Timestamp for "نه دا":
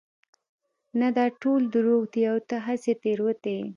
0.99-1.25